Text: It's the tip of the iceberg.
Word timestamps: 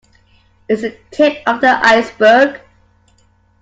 It's 0.67 0.81
the 0.81 0.97
tip 1.11 1.43
of 1.45 1.61
the 1.61 1.69
iceberg. 1.85 2.59